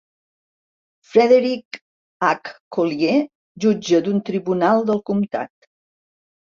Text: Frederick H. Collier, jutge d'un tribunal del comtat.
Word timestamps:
Frederick 1.09 1.83
H. 2.29 2.55
Collier, 2.77 3.29
jutge 3.67 4.03
d'un 4.09 4.27
tribunal 4.33 4.87
del 4.91 5.05
comtat. 5.13 5.55